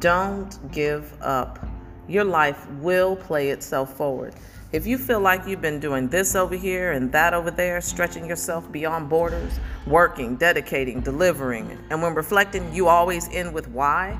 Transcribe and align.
Don't 0.00 0.72
give 0.72 1.12
up. 1.22 1.64
Your 2.08 2.24
life 2.24 2.68
will 2.80 3.16
play 3.16 3.50
itself 3.50 3.96
forward. 3.96 4.34
If 4.72 4.86
you 4.86 4.98
feel 4.98 5.20
like 5.20 5.46
you've 5.46 5.60
been 5.60 5.80
doing 5.80 6.08
this 6.08 6.34
over 6.34 6.56
here 6.56 6.92
and 6.92 7.10
that 7.12 7.34
over 7.34 7.50
there, 7.50 7.80
stretching 7.80 8.26
yourself 8.26 8.70
beyond 8.72 9.08
borders, 9.08 9.58
working, 9.86 10.36
dedicating, 10.36 11.00
delivering, 11.00 11.78
and 11.90 12.02
when 12.02 12.14
reflecting, 12.14 12.74
you 12.74 12.88
always 12.88 13.28
end 13.32 13.54
with 13.54 13.68
why, 13.68 14.18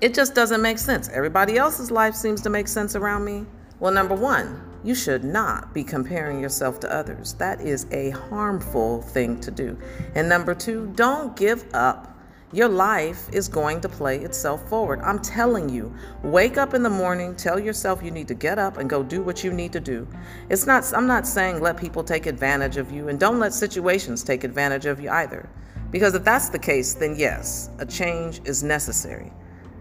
it 0.00 0.12
just 0.12 0.34
doesn't 0.34 0.60
make 0.60 0.78
sense. 0.78 1.08
Everybody 1.08 1.56
else's 1.56 1.90
life 1.90 2.14
seems 2.14 2.40
to 2.42 2.50
make 2.50 2.68
sense 2.68 2.96
around 2.96 3.24
me. 3.24 3.46
Well, 3.78 3.92
number 3.92 4.14
one, 4.14 4.60
you 4.84 4.94
should 4.94 5.24
not 5.24 5.72
be 5.72 5.84
comparing 5.84 6.40
yourself 6.40 6.80
to 6.80 6.92
others. 6.92 7.34
That 7.34 7.60
is 7.60 7.86
a 7.92 8.10
harmful 8.10 9.02
thing 9.02 9.40
to 9.40 9.50
do. 9.50 9.78
And 10.14 10.28
number 10.28 10.54
two, 10.54 10.92
don't 10.96 11.36
give 11.36 11.64
up. 11.72 12.15
Your 12.52 12.68
life 12.68 13.28
is 13.32 13.48
going 13.48 13.80
to 13.80 13.88
play 13.88 14.18
itself 14.20 14.68
forward. 14.68 15.00
I'm 15.00 15.18
telling 15.18 15.68
you, 15.68 15.92
wake 16.22 16.56
up 16.56 16.74
in 16.74 16.82
the 16.84 16.90
morning, 16.90 17.34
tell 17.34 17.58
yourself 17.58 18.04
you 18.04 18.12
need 18.12 18.28
to 18.28 18.34
get 18.34 18.56
up 18.56 18.76
and 18.76 18.88
go 18.88 19.02
do 19.02 19.20
what 19.20 19.42
you 19.42 19.52
need 19.52 19.72
to 19.72 19.80
do. 19.80 20.06
It's 20.48 20.64
not 20.64 20.84
I'm 20.94 21.08
not 21.08 21.26
saying 21.26 21.60
let 21.60 21.76
people 21.76 22.04
take 22.04 22.26
advantage 22.26 22.76
of 22.76 22.92
you 22.92 23.08
and 23.08 23.18
don't 23.18 23.40
let 23.40 23.52
situations 23.52 24.22
take 24.22 24.44
advantage 24.44 24.86
of 24.86 25.00
you 25.00 25.10
either. 25.10 25.48
Because 25.90 26.14
if 26.14 26.22
that's 26.22 26.48
the 26.48 26.58
case, 26.58 26.94
then 26.94 27.16
yes, 27.18 27.68
a 27.80 27.86
change 27.86 28.40
is 28.44 28.62
necessary. 28.62 29.32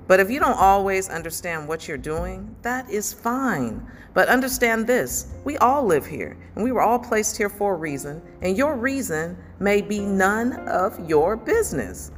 But 0.08 0.20
if 0.20 0.32
you 0.32 0.40
don't 0.40 0.58
always 0.58 1.08
understand 1.10 1.68
what 1.68 1.88
you're 1.88 1.98
doing, 1.98 2.56
that 2.64 2.90
is 2.90 3.14
fine. 3.14 3.86
But 4.16 4.28
understand 4.28 4.88
this 4.88 5.28
we 5.44 5.56
all 5.58 5.86
live 5.86 6.06
here, 6.06 6.36
and 6.56 6.64
we 6.64 6.72
were 6.72 6.82
all 6.82 6.98
placed 6.98 7.38
here 7.38 7.50
for 7.50 7.76
a 7.76 7.78
reason, 7.78 8.24
and 8.42 8.58
your 8.58 8.76
reason 8.76 9.38
may 9.60 9.84
be 9.84 10.00
none 10.00 10.54
of 10.68 11.08
your 11.08 11.36
business. 11.36 12.12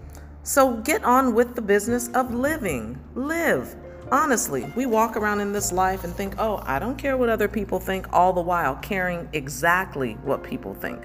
So 0.47 0.77
get 0.77 1.03
on 1.03 1.33
with 1.33 1.55
the 1.55 1.61
business 1.61 2.07
of 2.13 2.33
living. 2.33 2.97
Live. 3.15 3.75
Honestly, 4.13 4.71
we 4.77 4.85
walk 4.85 5.17
around 5.17 5.41
in 5.41 5.51
this 5.51 5.73
life 5.73 6.05
and 6.05 6.13
think, 6.15 6.35
oh, 6.39 6.63
I 6.65 6.79
don't 6.79 6.97
care 6.97 7.17
what 7.17 7.27
other 7.27 7.49
people 7.49 7.81
think, 7.81 8.07
all 8.13 8.31
the 8.31 8.39
while 8.39 8.77
caring 8.77 9.27
exactly 9.33 10.13
what 10.23 10.45
people 10.45 10.73
think. 10.73 11.03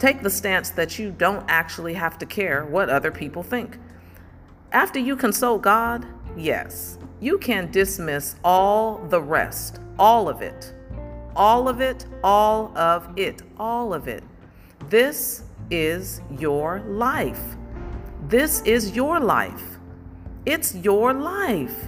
Take 0.00 0.20
the 0.20 0.30
stance 0.30 0.70
that 0.70 0.98
you 0.98 1.12
don't 1.12 1.44
actually 1.46 1.94
have 1.94 2.18
to 2.18 2.26
care 2.26 2.64
what 2.64 2.90
other 2.90 3.12
people 3.12 3.44
think. 3.44 3.78
After 4.72 4.98
you 4.98 5.14
consult 5.14 5.62
God, 5.62 6.04
yes, 6.36 6.98
you 7.20 7.38
can 7.38 7.70
dismiss 7.70 8.34
all 8.42 8.98
the 8.98 9.22
rest, 9.22 9.78
all 9.96 10.28
of 10.28 10.42
it, 10.42 10.74
all 11.36 11.68
of 11.68 11.80
it, 11.80 12.04
all 12.24 12.76
of 12.76 13.16
it, 13.16 13.42
all 13.60 13.94
of 13.94 14.08
it. 14.08 14.24
This 14.88 15.44
is 15.70 16.20
your 16.36 16.80
life. 16.80 17.56
This 18.28 18.60
is 18.62 18.96
your 18.96 19.20
life. 19.20 19.78
It's 20.44 20.74
your 20.74 21.12
life. 21.14 21.86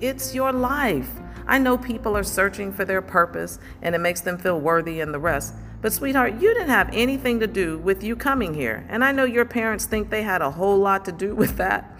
It's 0.00 0.34
your 0.34 0.52
life. 0.52 1.08
I 1.46 1.58
know 1.58 1.78
people 1.78 2.16
are 2.16 2.24
searching 2.24 2.72
for 2.72 2.84
their 2.84 3.00
purpose 3.00 3.60
and 3.80 3.94
it 3.94 4.00
makes 4.00 4.22
them 4.22 4.38
feel 4.38 4.58
worthy 4.58 5.00
and 5.00 5.14
the 5.14 5.20
rest. 5.20 5.54
But, 5.82 5.92
sweetheart, 5.92 6.40
you 6.40 6.52
didn't 6.52 6.70
have 6.70 6.90
anything 6.92 7.38
to 7.38 7.46
do 7.46 7.78
with 7.78 8.02
you 8.02 8.16
coming 8.16 8.54
here. 8.54 8.84
And 8.88 9.04
I 9.04 9.12
know 9.12 9.22
your 9.22 9.44
parents 9.44 9.84
think 9.84 10.10
they 10.10 10.22
had 10.22 10.42
a 10.42 10.50
whole 10.50 10.78
lot 10.78 11.04
to 11.04 11.12
do 11.12 11.32
with 11.36 11.56
that. 11.58 11.96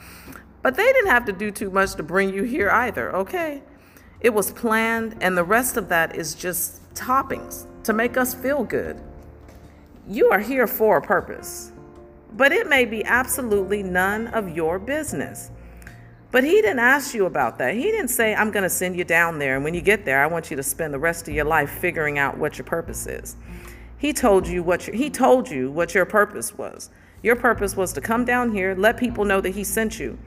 But 0.62 0.74
they 0.74 0.92
didn't 0.92 1.10
have 1.10 1.26
to 1.26 1.32
do 1.32 1.52
too 1.52 1.70
much 1.70 1.94
to 1.94 2.02
bring 2.02 2.34
you 2.34 2.42
here 2.42 2.70
either, 2.70 3.14
okay? 3.14 3.62
It 4.18 4.30
was 4.30 4.50
planned, 4.50 5.18
and 5.20 5.38
the 5.38 5.44
rest 5.44 5.76
of 5.76 5.88
that 5.90 6.16
is 6.16 6.34
just 6.34 6.82
toppings 6.94 7.66
to 7.84 7.92
make 7.92 8.16
us 8.16 8.34
feel 8.34 8.64
good. 8.64 9.00
You 10.08 10.30
are 10.30 10.40
here 10.40 10.66
for 10.66 10.96
a 10.96 11.02
purpose, 11.02 11.70
but 12.36 12.52
it 12.52 12.68
may 12.68 12.84
be 12.84 13.04
absolutely 13.04 13.82
none 13.82 14.26
of 14.28 14.54
your 14.54 14.78
business. 14.78 15.50
But 16.30 16.44
he 16.44 16.60
didn't 16.60 16.80
ask 16.80 17.14
you 17.14 17.26
about 17.26 17.58
that. 17.58 17.74
He 17.74 17.84
didn't 17.84 18.08
say, 18.08 18.34
I'm 18.34 18.50
going 18.50 18.62
to 18.62 18.70
send 18.70 18.96
you 18.96 19.04
down 19.04 19.38
there, 19.38 19.54
and 19.54 19.64
when 19.64 19.74
you 19.74 19.80
get 19.80 20.04
there, 20.04 20.22
I 20.22 20.26
want 20.26 20.50
you 20.50 20.56
to 20.56 20.62
spend 20.62 20.92
the 20.92 20.98
rest 20.98 21.28
of 21.28 21.34
your 21.34 21.44
life 21.44 21.70
figuring 21.70 22.18
out 22.18 22.36
what 22.36 22.58
your 22.58 22.66
purpose 22.66 23.06
is. 23.06 23.36
He 23.96 24.12
told 24.12 24.46
you 24.46 24.62
what 24.62 24.86
your, 24.86 24.96
he 24.96 25.08
told 25.08 25.50
you 25.50 25.70
what 25.70 25.94
your 25.94 26.04
purpose 26.04 26.56
was. 26.58 26.90
Your 27.22 27.36
purpose 27.36 27.74
was 27.74 27.92
to 27.94 28.00
come 28.00 28.24
down 28.24 28.52
here, 28.52 28.74
let 28.74 28.98
people 28.98 29.24
know 29.24 29.40
that 29.40 29.54
he 29.54 29.64
sent 29.64 29.98
you. 29.98 30.18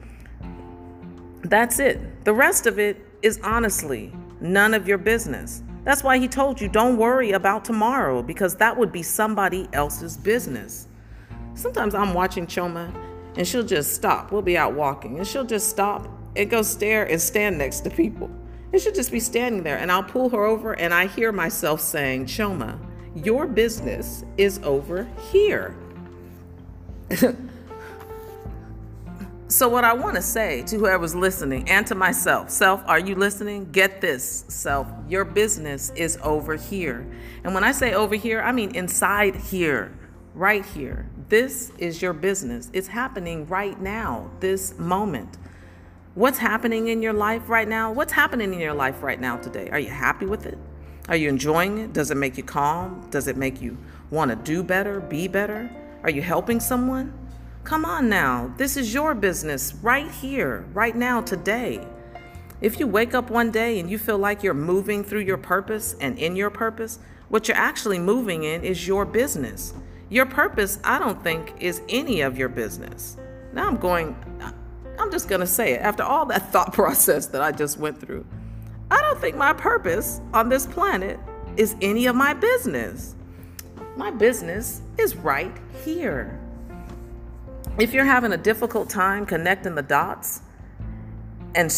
That's 1.42 1.78
it. 1.78 2.24
The 2.24 2.34
rest 2.34 2.66
of 2.66 2.78
it 2.78 3.06
is 3.22 3.38
honestly 3.44 4.12
none 4.40 4.74
of 4.74 4.88
your 4.88 4.98
business. 4.98 5.62
That's 5.84 6.02
why 6.02 6.18
he 6.18 6.28
told 6.28 6.60
you 6.60 6.68
don't 6.68 6.96
worry 6.96 7.32
about 7.32 7.64
tomorrow 7.64 8.22
because 8.22 8.56
that 8.56 8.76
would 8.76 8.92
be 8.92 9.02
somebody 9.02 9.68
else's 9.72 10.16
business. 10.16 10.88
Sometimes 11.60 11.94
I'm 11.94 12.14
watching 12.14 12.46
Choma 12.46 12.90
and 13.36 13.46
she'll 13.46 13.62
just 13.62 13.92
stop. 13.92 14.32
We'll 14.32 14.40
be 14.40 14.56
out 14.56 14.72
walking 14.72 15.18
and 15.18 15.26
she'll 15.26 15.44
just 15.44 15.68
stop 15.68 16.08
and 16.34 16.48
go 16.48 16.62
stare 16.62 17.04
and 17.04 17.20
stand 17.20 17.58
next 17.58 17.80
to 17.80 17.90
people. 17.90 18.30
And 18.72 18.80
she'll 18.80 18.94
just 18.94 19.12
be 19.12 19.20
standing 19.20 19.62
there 19.62 19.76
and 19.76 19.92
I'll 19.92 20.02
pull 20.02 20.30
her 20.30 20.46
over 20.46 20.72
and 20.72 20.94
I 20.94 21.06
hear 21.06 21.32
myself 21.32 21.82
saying, 21.82 22.24
Choma, 22.26 22.80
your 23.14 23.46
business 23.46 24.24
is 24.38 24.58
over 24.62 25.06
here. 25.30 25.76
so, 29.48 29.68
what 29.68 29.84
I 29.84 29.92
want 29.92 30.16
to 30.16 30.22
say 30.22 30.62
to 30.62 30.78
whoever's 30.78 31.14
listening 31.14 31.68
and 31.68 31.86
to 31.88 31.94
myself, 31.94 32.48
self, 32.48 32.82
are 32.86 33.00
you 33.00 33.16
listening? 33.16 33.70
Get 33.70 34.00
this, 34.00 34.46
self, 34.48 34.88
your 35.10 35.26
business 35.26 35.92
is 35.94 36.16
over 36.22 36.56
here. 36.56 37.06
And 37.44 37.52
when 37.52 37.64
I 37.64 37.72
say 37.72 37.92
over 37.92 38.14
here, 38.14 38.40
I 38.40 38.50
mean 38.52 38.74
inside 38.74 39.36
here, 39.36 39.92
right 40.34 40.64
here. 40.64 41.06
This 41.28 41.72
is 41.78 42.00
your 42.00 42.12
business. 42.12 42.70
It's 42.72 42.88
happening 42.88 43.46
right 43.46 43.80
now, 43.80 44.30
this 44.40 44.78
moment. 44.78 45.38
What's 46.14 46.38
happening 46.38 46.88
in 46.88 47.02
your 47.02 47.12
life 47.12 47.48
right 47.48 47.68
now? 47.68 47.92
What's 47.92 48.12
happening 48.12 48.52
in 48.52 48.60
your 48.60 48.74
life 48.74 49.02
right 49.02 49.20
now 49.20 49.36
today? 49.36 49.68
Are 49.70 49.78
you 49.78 49.90
happy 49.90 50.26
with 50.26 50.46
it? 50.46 50.58
Are 51.08 51.16
you 51.16 51.28
enjoying 51.28 51.78
it? 51.78 51.92
Does 51.92 52.10
it 52.10 52.16
make 52.16 52.36
you 52.36 52.42
calm? 52.42 53.06
Does 53.10 53.26
it 53.26 53.36
make 53.36 53.60
you 53.60 53.76
want 54.10 54.30
to 54.30 54.36
do 54.36 54.62
better, 54.62 55.00
be 55.00 55.28
better? 55.28 55.70
Are 56.02 56.10
you 56.10 56.22
helping 56.22 56.60
someone? 56.60 57.12
Come 57.64 57.84
on 57.84 58.08
now. 58.08 58.52
This 58.56 58.76
is 58.76 58.94
your 58.94 59.14
business 59.14 59.74
right 59.82 60.10
here, 60.10 60.64
right 60.72 60.96
now, 60.96 61.20
today. 61.20 61.86
If 62.60 62.78
you 62.78 62.86
wake 62.86 63.14
up 63.14 63.30
one 63.30 63.50
day 63.50 63.78
and 63.78 63.90
you 63.90 63.98
feel 63.98 64.18
like 64.18 64.42
you're 64.42 64.54
moving 64.54 65.02
through 65.02 65.20
your 65.20 65.38
purpose 65.38 65.94
and 66.00 66.18
in 66.18 66.36
your 66.36 66.50
purpose, 66.50 66.98
what 67.28 67.48
you're 67.48 67.56
actually 67.56 67.98
moving 67.98 68.44
in 68.44 68.64
is 68.64 68.86
your 68.86 69.04
business. 69.04 69.72
Your 70.10 70.26
purpose, 70.26 70.80
I 70.82 70.98
don't 70.98 71.22
think, 71.22 71.54
is 71.60 71.80
any 71.88 72.20
of 72.20 72.36
your 72.36 72.48
business. 72.48 73.16
Now 73.52 73.66
I'm 73.66 73.76
going, 73.76 74.16
I'm 74.98 75.10
just 75.12 75.28
going 75.28 75.40
to 75.40 75.46
say 75.46 75.72
it. 75.72 75.80
After 75.80 76.02
all 76.02 76.26
that 76.26 76.52
thought 76.52 76.72
process 76.72 77.26
that 77.26 77.40
I 77.40 77.52
just 77.52 77.78
went 77.78 78.00
through, 78.00 78.26
I 78.90 79.00
don't 79.00 79.20
think 79.20 79.36
my 79.36 79.52
purpose 79.52 80.20
on 80.34 80.48
this 80.48 80.66
planet 80.66 81.18
is 81.56 81.76
any 81.80 82.06
of 82.06 82.16
my 82.16 82.34
business. 82.34 83.14
My 83.96 84.10
business 84.10 84.82
is 84.98 85.14
right 85.14 85.56
here. 85.84 86.38
If 87.78 87.92
you're 87.92 88.04
having 88.04 88.32
a 88.32 88.36
difficult 88.36 88.90
time 88.90 89.24
connecting 89.24 89.74
the 89.74 89.82
dots 89.82 90.42
and 91.54 91.70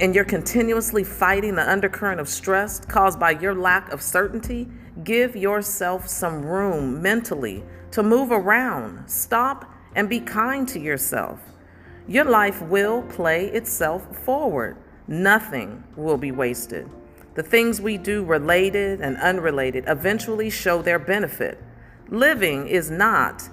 and 0.00 0.16
you're 0.16 0.24
continuously 0.24 1.04
fighting 1.04 1.54
the 1.54 1.70
undercurrent 1.70 2.18
of 2.20 2.28
stress 2.28 2.80
caused 2.80 3.20
by 3.20 3.30
your 3.30 3.54
lack 3.54 3.92
of 3.92 4.02
certainty, 4.02 4.68
give 5.04 5.36
yourself 5.36 6.08
some 6.08 6.44
room 6.44 7.02
mentally 7.02 7.62
to 7.92 8.02
move 8.02 8.30
around. 8.30 9.08
Stop 9.08 9.70
and 9.94 10.08
be 10.08 10.20
kind 10.20 10.68
to 10.68 10.80
yourself. 10.80 11.40
Your 12.08 12.24
life 12.24 12.60
will 12.62 13.02
play 13.02 13.46
itself 13.46 14.16
forward. 14.24 14.76
Nothing 15.06 15.84
will 15.96 16.16
be 16.16 16.32
wasted. 16.32 16.88
The 17.34 17.42
things 17.42 17.80
we 17.80 17.96
do, 17.96 18.24
related 18.24 19.00
and 19.00 19.16
unrelated, 19.16 19.84
eventually 19.86 20.50
show 20.50 20.82
their 20.82 20.98
benefit. 20.98 21.62
Living 22.08 22.68
is 22.68 22.90
not, 22.90 23.48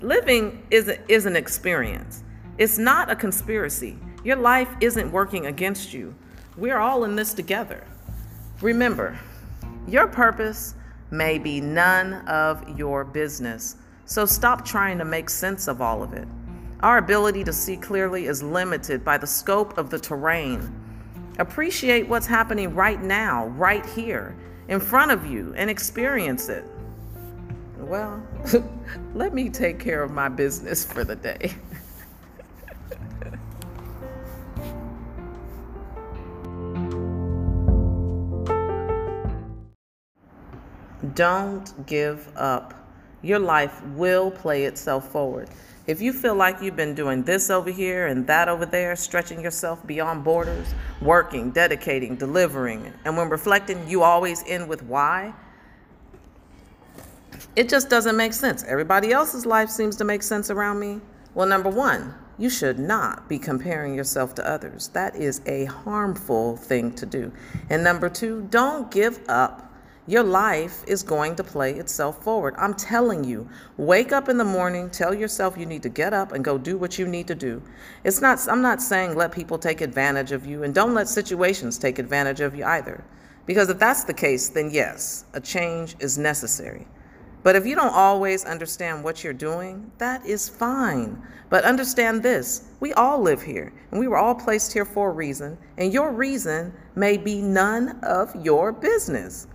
living 0.00 0.66
is, 0.70 0.90
is 1.06 1.26
an 1.26 1.36
experience. 1.36 2.24
It's 2.58 2.78
not 2.78 3.10
a 3.10 3.16
conspiracy. 3.16 3.96
Your 4.24 4.36
life 4.36 4.68
isn't 4.80 5.12
working 5.12 5.46
against 5.46 5.94
you. 5.94 6.14
We're 6.56 6.78
all 6.78 7.04
in 7.04 7.14
this 7.14 7.32
together. 7.32 7.84
Remember, 8.60 9.18
your 9.90 10.06
purpose 10.06 10.74
may 11.10 11.38
be 11.38 11.60
none 11.60 12.14
of 12.26 12.78
your 12.78 13.04
business. 13.04 13.76
So 14.04 14.24
stop 14.24 14.64
trying 14.64 14.98
to 14.98 15.04
make 15.04 15.28
sense 15.28 15.68
of 15.68 15.80
all 15.80 16.02
of 16.02 16.12
it. 16.12 16.28
Our 16.80 16.98
ability 16.98 17.44
to 17.44 17.52
see 17.52 17.76
clearly 17.76 18.26
is 18.26 18.42
limited 18.42 19.04
by 19.04 19.18
the 19.18 19.26
scope 19.26 19.76
of 19.76 19.90
the 19.90 19.98
terrain. 19.98 20.72
Appreciate 21.38 22.08
what's 22.08 22.26
happening 22.26 22.74
right 22.74 23.02
now, 23.02 23.46
right 23.48 23.84
here, 23.84 24.36
in 24.68 24.80
front 24.80 25.10
of 25.10 25.26
you, 25.26 25.52
and 25.56 25.68
experience 25.68 26.48
it. 26.48 26.64
Well, 27.78 28.22
let 29.14 29.34
me 29.34 29.48
take 29.50 29.78
care 29.78 30.02
of 30.02 30.10
my 30.10 30.28
business 30.28 30.84
for 30.84 31.04
the 31.04 31.16
day. 31.16 31.54
Don't 41.20 41.86
give 41.86 42.34
up. 42.34 42.72
Your 43.20 43.38
life 43.38 43.84
will 43.88 44.30
play 44.30 44.64
itself 44.64 45.12
forward. 45.12 45.50
If 45.86 46.00
you 46.00 46.14
feel 46.14 46.34
like 46.34 46.62
you've 46.62 46.76
been 46.76 46.94
doing 46.94 47.24
this 47.24 47.50
over 47.50 47.70
here 47.70 48.06
and 48.06 48.26
that 48.26 48.48
over 48.48 48.64
there, 48.64 48.96
stretching 48.96 49.42
yourself 49.42 49.86
beyond 49.86 50.24
borders, 50.24 50.74
working, 51.02 51.50
dedicating, 51.50 52.16
delivering, 52.16 52.90
and 53.04 53.18
when 53.18 53.28
reflecting, 53.28 53.86
you 53.86 54.02
always 54.02 54.42
end 54.46 54.66
with 54.66 54.82
why, 54.84 55.34
it 57.54 57.68
just 57.68 57.90
doesn't 57.90 58.16
make 58.16 58.32
sense. 58.32 58.64
Everybody 58.66 59.12
else's 59.12 59.44
life 59.44 59.68
seems 59.68 59.96
to 59.96 60.04
make 60.04 60.22
sense 60.22 60.48
around 60.48 60.80
me. 60.80 61.02
Well, 61.34 61.46
number 61.46 61.68
one, 61.68 62.14
you 62.38 62.48
should 62.48 62.78
not 62.78 63.28
be 63.28 63.38
comparing 63.38 63.94
yourself 63.94 64.34
to 64.36 64.50
others. 64.50 64.88
That 64.94 65.16
is 65.16 65.42
a 65.44 65.66
harmful 65.66 66.56
thing 66.56 66.94
to 66.94 67.04
do. 67.04 67.30
And 67.68 67.84
number 67.84 68.08
two, 68.08 68.48
don't 68.50 68.90
give 68.90 69.20
up. 69.28 69.69
Your 70.06 70.22
life 70.22 70.82
is 70.86 71.02
going 71.02 71.36
to 71.36 71.44
play 71.44 71.74
itself 71.74 72.24
forward. 72.24 72.54
I'm 72.56 72.74
telling 72.74 73.22
you, 73.22 73.48
wake 73.76 74.12
up 74.12 74.28
in 74.28 74.38
the 74.38 74.44
morning, 74.44 74.90
tell 74.90 75.14
yourself 75.14 75.58
you 75.58 75.66
need 75.66 75.82
to 75.82 75.88
get 75.88 76.14
up 76.14 76.32
and 76.32 76.44
go 76.44 76.56
do 76.56 76.78
what 76.78 76.98
you 76.98 77.06
need 77.06 77.26
to 77.28 77.34
do. 77.34 77.62
It's 78.02 78.20
not 78.20 78.38
I'm 78.48 78.62
not 78.62 78.80
saying 78.80 79.14
let 79.14 79.30
people 79.30 79.58
take 79.58 79.80
advantage 79.80 80.32
of 80.32 80.46
you 80.46 80.62
and 80.62 80.74
don't 80.74 80.94
let 80.94 81.08
situations 81.08 81.78
take 81.78 81.98
advantage 81.98 82.40
of 82.40 82.54
you 82.54 82.64
either. 82.64 83.04
Because 83.46 83.68
if 83.68 83.78
that's 83.78 84.04
the 84.04 84.14
case, 84.14 84.48
then 84.48 84.70
yes, 84.70 85.24
a 85.34 85.40
change 85.40 85.96
is 86.00 86.16
necessary. 86.16 86.86
But 87.42 87.56
if 87.56 87.66
you 87.66 87.74
don't 87.74 87.94
always 87.94 88.44
understand 88.44 89.02
what 89.02 89.24
you're 89.24 89.32
doing, 89.32 89.90
that 89.98 90.24
is 90.26 90.48
fine. 90.48 91.22
But 91.48 91.64
understand 91.64 92.22
this 92.22 92.68
we 92.80 92.92
all 92.94 93.20
live 93.20 93.42
here, 93.42 93.72
and 93.90 94.00
we 94.00 94.08
were 94.08 94.18
all 94.18 94.34
placed 94.34 94.72
here 94.72 94.84
for 94.84 95.10
a 95.10 95.12
reason, 95.12 95.58
and 95.78 95.92
your 95.92 96.12
reason 96.12 96.72
may 96.94 97.16
be 97.16 97.40
none 97.42 97.98
of 98.02 98.34
your 98.44 98.72
business. 98.72 99.46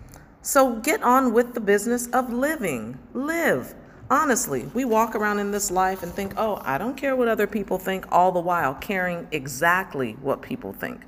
So 0.46 0.76
get 0.76 1.02
on 1.02 1.34
with 1.34 1.56
the 1.56 1.60
business 1.60 2.06
of 2.14 2.32
living. 2.32 3.00
Live. 3.16 3.74
Honestly, 4.12 4.70
we 4.76 4.86
walk 4.86 5.16
around 5.16 5.40
in 5.40 5.50
this 5.50 5.72
life 5.72 6.04
and 6.04 6.14
think, 6.14 6.36
oh, 6.38 6.62
I 6.64 6.78
don't 6.78 6.96
care 6.96 7.16
what 7.16 7.28
other 7.28 7.48
people 7.48 7.80
think, 7.80 8.06
all 8.12 8.32
the 8.32 8.40
while 8.40 8.76
caring 8.76 9.28
exactly 9.32 10.12
what 10.22 10.44
people 10.44 10.72
think. 10.72 11.02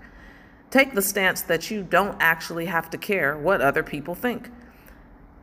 Take 0.71 0.95
the 0.95 1.03
stance 1.03 1.43
that 1.43 1.69
you 1.69 1.83
don't 1.83 2.17
actually 2.19 2.65
have 2.65 2.89
to 2.89 2.97
care 2.97 3.37
what 3.37 3.61
other 3.61 3.83
people 3.83 4.15
think. 4.15 4.49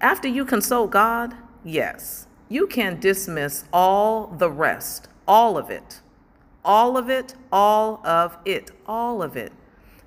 After 0.00 0.26
you 0.26 0.44
consult 0.44 0.90
God, 0.90 1.32
yes, 1.62 2.26
you 2.48 2.66
can 2.66 2.98
dismiss 2.98 3.64
all 3.72 4.26
the 4.26 4.50
rest, 4.50 5.06
all 5.28 5.56
of 5.56 5.70
it, 5.70 6.00
all 6.64 6.96
of 6.96 7.08
it, 7.08 7.36
all 7.52 8.04
of 8.04 8.38
it, 8.44 8.72
all 8.88 9.22
of 9.22 9.36
it. 9.36 9.52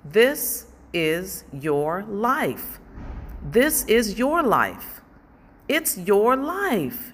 This 0.04 0.66
is 0.92 1.44
your 1.54 2.02
life. 2.02 2.80
This 3.42 3.84
is 3.84 4.18
your 4.18 4.42
life. 4.42 5.00
It's 5.68 5.98
your 5.98 6.36
life. 6.36 7.12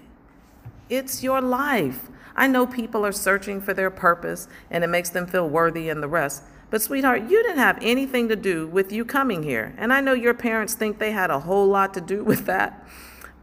It's 0.88 1.22
your 1.22 1.40
life. 1.40 2.08
I 2.36 2.46
know 2.46 2.66
people 2.66 3.04
are 3.06 3.12
searching 3.12 3.60
for 3.60 3.74
their 3.74 3.90
purpose 3.90 4.48
and 4.70 4.82
it 4.82 4.88
makes 4.88 5.10
them 5.10 5.26
feel 5.26 5.48
worthy 5.48 5.88
and 5.88 6.02
the 6.02 6.08
rest. 6.08 6.42
But, 6.70 6.82
sweetheart, 6.82 7.30
you 7.30 7.42
didn't 7.42 7.58
have 7.58 7.78
anything 7.82 8.28
to 8.28 8.36
do 8.36 8.66
with 8.66 8.90
you 8.90 9.04
coming 9.04 9.42
here. 9.42 9.74
And 9.78 9.92
I 9.92 10.00
know 10.00 10.12
your 10.12 10.34
parents 10.34 10.74
think 10.74 10.98
they 10.98 11.12
had 11.12 11.30
a 11.30 11.38
whole 11.38 11.66
lot 11.66 11.94
to 11.94 12.00
do 12.00 12.24
with 12.30 12.46
that. 12.46 12.84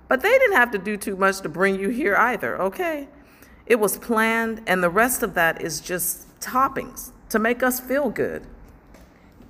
But 0.08 0.22
they 0.22 0.38
didn't 0.38 0.58
have 0.58 0.72
to 0.72 0.78
do 0.78 0.98
too 0.98 1.16
much 1.16 1.40
to 1.42 1.50
bring 1.50 1.80
you 1.80 1.90
here 1.90 2.18
either, 2.18 2.62
okay? 2.62 3.08
It 3.66 3.80
was 3.80 3.98
planned, 3.98 4.62
and 4.68 4.84
the 4.84 4.90
rest 4.90 5.24
of 5.24 5.34
that 5.36 5.62
is 5.62 5.80
just 5.80 6.28
toppings 6.42 7.12
to 7.30 7.40
make 7.40 7.64
us 7.64 7.80
feel 7.80 8.10
good. 8.10 8.46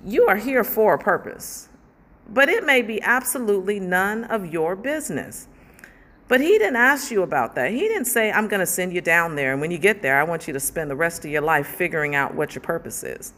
You 0.04 0.28
are 0.28 0.36
here 0.36 0.62
for 0.62 0.94
a 0.94 0.98
purpose, 0.98 1.68
but 2.28 2.48
it 2.48 2.64
may 2.64 2.82
be 2.82 3.00
absolutely 3.02 3.80
none 3.80 4.24
of 4.24 4.52
your 4.52 4.76
business. 4.76 5.48
But 6.28 6.40
he 6.40 6.58
didn't 6.58 6.76
ask 6.76 7.10
you 7.10 7.22
about 7.22 7.54
that. 7.56 7.72
He 7.72 7.80
didn't 7.80 8.06
say, 8.06 8.32
I'm 8.32 8.48
going 8.48 8.60
to 8.60 8.66
send 8.66 8.92
you 8.92 9.00
down 9.00 9.36
there, 9.36 9.52
and 9.52 9.60
when 9.60 9.70
you 9.70 9.78
get 9.78 10.02
there, 10.02 10.18
I 10.18 10.22
want 10.22 10.46
you 10.46 10.52
to 10.54 10.60
spend 10.60 10.90
the 10.90 10.96
rest 10.96 11.24
of 11.24 11.30
your 11.30 11.42
life 11.42 11.66
figuring 11.66 12.14
out 12.14 12.34
what 12.34 12.54
your 12.54 12.62
purpose 12.62 13.02
is. 13.02 13.34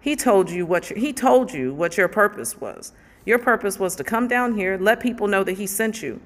He 0.00 0.14
told 0.14 0.50
you 0.50 0.64
what 0.64 0.90
your, 0.90 0.98
he 0.98 1.12
told 1.12 1.52
you 1.52 1.74
what 1.74 1.96
your 1.96 2.08
purpose 2.08 2.60
was. 2.60 2.92
Your 3.24 3.38
purpose 3.38 3.78
was 3.78 3.96
to 3.96 4.04
come 4.04 4.28
down 4.28 4.56
here, 4.56 4.78
let 4.78 5.00
people 5.00 5.26
know 5.26 5.42
that 5.44 5.58
he 5.58 5.66
sent 5.66 6.02
you. 6.02 6.20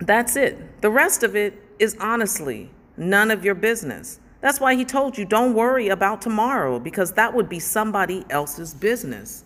That's 0.00 0.36
it. 0.36 0.82
The 0.82 0.90
rest 0.90 1.22
of 1.22 1.34
it 1.36 1.62
is 1.78 1.96
honestly 2.00 2.70
none 2.96 3.30
of 3.30 3.44
your 3.44 3.54
business. 3.54 4.20
That's 4.40 4.60
why 4.60 4.74
he 4.74 4.84
told 4.84 5.16
you 5.16 5.24
don't 5.24 5.54
worry 5.54 5.88
about 5.88 6.20
tomorrow 6.20 6.78
because 6.78 7.12
that 7.12 7.32
would 7.34 7.48
be 7.48 7.58
somebody 7.58 8.24
else's 8.30 8.74
business. 8.74 9.44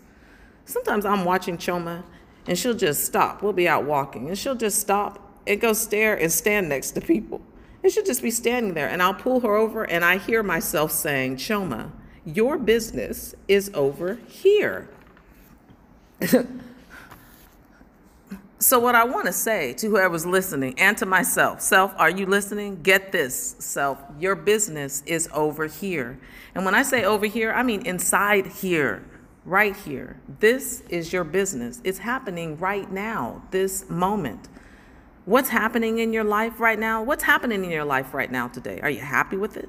Sometimes 0.70 1.04
I'm 1.04 1.24
watching 1.24 1.58
Choma 1.58 2.04
and 2.46 2.56
she'll 2.56 2.74
just 2.74 3.04
stop. 3.04 3.42
We'll 3.42 3.52
be 3.52 3.66
out 3.66 3.84
walking 3.84 4.28
and 4.28 4.38
she'll 4.38 4.54
just 4.54 4.78
stop 4.78 5.18
and 5.44 5.60
go 5.60 5.72
stare 5.72 6.14
and 6.14 6.30
stand 6.30 6.68
next 6.68 6.92
to 6.92 7.00
people. 7.00 7.40
And 7.82 7.90
she'll 7.90 8.04
just 8.04 8.22
be 8.22 8.30
standing 8.30 8.74
there 8.74 8.88
and 8.88 9.02
I'll 9.02 9.14
pull 9.14 9.40
her 9.40 9.56
over 9.56 9.82
and 9.82 10.04
I 10.04 10.18
hear 10.18 10.44
myself 10.44 10.92
saying, 10.92 11.38
Choma, 11.38 11.90
your 12.24 12.56
business 12.56 13.34
is 13.48 13.72
over 13.74 14.18
here. 14.28 14.88
so, 18.60 18.78
what 18.78 18.94
I 18.94 19.02
want 19.04 19.26
to 19.26 19.32
say 19.32 19.72
to 19.72 19.88
whoever's 19.88 20.26
listening 20.26 20.78
and 20.78 20.96
to 20.98 21.06
myself 21.06 21.62
self, 21.62 21.94
are 21.96 22.10
you 22.10 22.26
listening? 22.26 22.80
Get 22.82 23.10
this, 23.10 23.56
self, 23.58 23.98
your 24.20 24.36
business 24.36 25.02
is 25.06 25.28
over 25.32 25.66
here. 25.66 26.20
And 26.54 26.64
when 26.64 26.76
I 26.76 26.82
say 26.82 27.04
over 27.04 27.26
here, 27.26 27.50
I 27.52 27.64
mean 27.64 27.84
inside 27.86 28.46
here, 28.46 29.02
right 29.44 29.74
here. 29.74 30.20
This 30.40 30.82
is 30.88 31.12
your 31.12 31.24
business. 31.24 31.80
It's 31.84 31.98
happening 31.98 32.58
right 32.58 32.90
now, 32.90 33.42
this 33.50 33.88
moment. 33.88 34.48
What's 35.24 35.48
happening 35.48 35.98
in 35.98 36.12
your 36.12 36.24
life 36.24 36.60
right 36.60 36.78
now? 36.78 37.02
What's 37.02 37.24
happening 37.24 37.64
in 37.64 37.70
your 37.70 37.84
life 37.84 38.14
right 38.14 38.30
now 38.30 38.48
today? 38.48 38.80
Are 38.82 38.90
you 38.90 39.00
happy 39.00 39.36
with 39.36 39.56
it? 39.56 39.68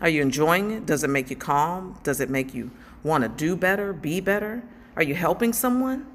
Are 0.00 0.08
you 0.08 0.22
enjoying 0.22 0.70
it? 0.70 0.86
Does 0.86 1.04
it 1.04 1.10
make 1.10 1.30
you 1.30 1.36
calm? 1.36 1.98
Does 2.02 2.20
it 2.20 2.30
make 2.30 2.54
you 2.54 2.70
want 3.02 3.22
to 3.22 3.28
do 3.28 3.56
better, 3.56 3.92
be 3.92 4.20
better? 4.20 4.62
Are 4.96 5.02
you 5.02 5.14
helping 5.14 5.52
someone? 5.52 6.06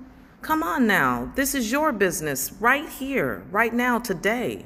Come 0.42 0.62
on 0.62 0.88
now. 0.88 1.32
This 1.36 1.56
is 1.56 1.72
your 1.72 1.92
business 1.92 2.52
right 2.60 2.88
here, 2.88 3.44
right 3.52 3.74
now, 3.74 4.00
today. 4.00 4.66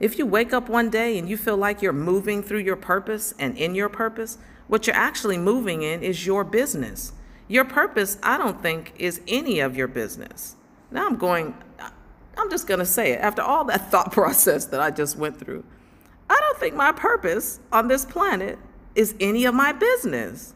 If 0.00 0.18
you 0.18 0.26
wake 0.26 0.52
up 0.52 0.68
one 0.68 0.90
day 0.90 1.18
and 1.18 1.28
you 1.28 1.36
feel 1.36 1.56
like 1.56 1.82
you're 1.82 1.92
moving 1.92 2.42
through 2.42 2.60
your 2.60 2.76
purpose 2.76 3.34
and 3.38 3.56
in 3.56 3.74
your 3.74 3.88
purpose, 3.88 4.38
what 4.66 4.86
you're 4.86 4.96
actually 4.96 5.38
moving 5.38 5.82
in 5.82 6.02
is 6.02 6.26
your 6.26 6.44
business. 6.44 7.12
Your 7.48 7.64
purpose, 7.64 8.18
I 8.22 8.36
don't 8.36 8.60
think, 8.62 8.92
is 8.98 9.20
any 9.26 9.60
of 9.60 9.76
your 9.76 9.88
business. 9.88 10.56
Now 10.90 11.06
I'm 11.06 11.16
going, 11.16 11.54
I'm 12.36 12.50
just 12.50 12.66
going 12.66 12.80
to 12.80 12.86
say 12.86 13.12
it. 13.12 13.20
After 13.20 13.42
all 13.42 13.64
that 13.64 13.90
thought 13.90 14.12
process 14.12 14.66
that 14.66 14.80
I 14.80 14.90
just 14.90 15.16
went 15.16 15.38
through, 15.38 15.64
I 16.30 16.38
don't 16.38 16.58
think 16.58 16.74
my 16.74 16.92
purpose 16.92 17.60
on 17.72 17.88
this 17.88 18.04
planet 18.04 18.58
is 18.94 19.14
any 19.18 19.46
of 19.46 19.54
my 19.54 19.72
business. 19.72 20.54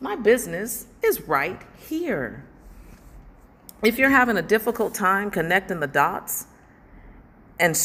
My 0.00 0.16
business 0.16 0.86
is 1.02 1.22
right 1.22 1.60
here. 1.76 2.44
If 3.82 3.98
you're 3.98 4.10
having 4.10 4.36
a 4.36 4.42
difficult 4.42 4.94
time 4.94 5.30
connecting 5.30 5.80
the 5.80 5.86
dots 5.86 6.46
and 7.58 7.76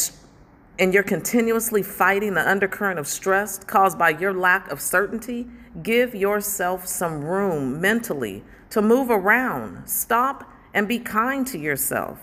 and 0.80 0.94
you're 0.94 1.02
continuously 1.02 1.82
fighting 1.82 2.32
the 2.32 2.50
undercurrent 2.50 2.98
of 2.98 3.06
stress 3.06 3.58
caused 3.58 3.98
by 3.98 4.08
your 4.08 4.32
lack 4.32 4.72
of 4.72 4.80
certainty, 4.80 5.46
give 5.82 6.14
yourself 6.14 6.86
some 6.86 7.22
room 7.22 7.78
mentally 7.78 8.42
to 8.70 8.80
move 8.80 9.10
around. 9.10 9.86
Stop 9.86 10.50
and 10.72 10.88
be 10.88 10.98
kind 10.98 11.46
to 11.46 11.58
yourself. 11.58 12.18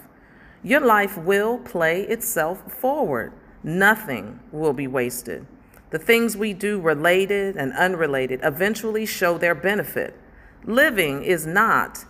Your 0.64 0.82
life 0.82 1.20
will 1.20 1.60
play 1.60 2.02
itself 2.02 2.72
forward. 2.72 3.32
Nothing 3.64 4.40
will 4.52 4.74
be 4.74 4.88
wasted. 4.88 5.46
The 5.92 6.00
things 6.00 6.36
we 6.36 6.54
do, 6.54 6.82
related 6.82 7.58
and 7.58 7.72
unrelated, 7.74 8.40
eventually 8.42 9.06
show 9.06 9.38
their 9.38 9.54
benefit. 9.54 10.20
Living 10.64 11.24
is 11.24 11.46
not, 11.46 12.06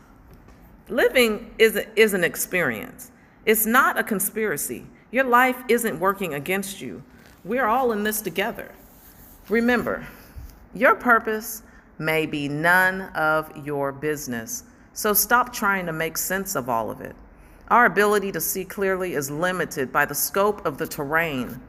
living 0.87 1.53
is, 1.59 1.77
is 1.97 2.13
an 2.13 2.23
experience. 2.23 3.11
It's 3.45 3.65
not 3.65 3.99
a 3.99 4.03
conspiracy. 4.03 4.85
Your 5.11 5.23
life 5.23 5.57
isn't 5.67 5.99
working 5.99 6.33
against 6.33 6.81
you. 6.81 7.03
We're 7.43 7.65
all 7.65 7.91
in 7.91 8.03
this 8.03 8.21
together. 8.21 8.71
Remember, 9.49 10.05
your 10.73 10.95
purpose 10.95 11.63
may 11.97 12.25
be 12.25 12.49
none 12.49 13.03
of 13.15 13.65
your 13.65 13.91
business. 13.91 14.63
So 14.93 15.13
stop 15.13 15.53
trying 15.53 15.85
to 15.85 15.93
make 15.93 16.17
sense 16.17 16.55
of 16.55 16.69
all 16.69 16.91
of 16.91 17.01
it. 17.01 17.15
Our 17.69 17.85
ability 17.85 18.31
to 18.33 18.41
see 18.41 18.65
clearly 18.65 19.13
is 19.13 19.29
limited 19.29 19.91
by 19.91 20.05
the 20.05 20.15
scope 20.15 20.65
of 20.65 20.77
the 20.77 20.87
terrain. 20.87 21.59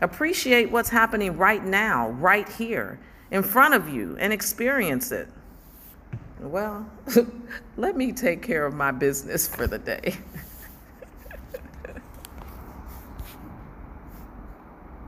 Appreciate 0.00 0.70
what's 0.70 0.88
happening 0.88 1.36
right 1.36 1.64
now, 1.64 2.10
right 2.10 2.48
here, 2.48 2.98
in 3.30 3.42
front 3.42 3.74
of 3.74 3.88
you, 3.88 4.16
and 4.18 4.32
experience 4.32 5.12
it. 5.12 5.28
Well, 6.40 6.88
let 7.76 7.96
me 7.96 8.12
take 8.12 8.42
care 8.42 8.66
of 8.66 8.74
my 8.74 8.90
business 8.90 9.46
for 9.46 9.66
the 9.66 9.78
day. 9.78 10.16